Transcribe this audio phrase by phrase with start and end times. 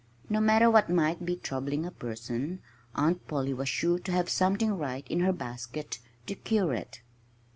[0.31, 2.61] No matter what might be troubling a person,
[2.95, 7.01] Aunt Polly was sure to have something right in her basket to cure it.